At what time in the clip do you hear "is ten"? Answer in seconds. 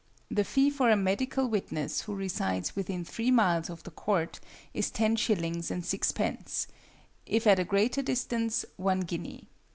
4.73-5.15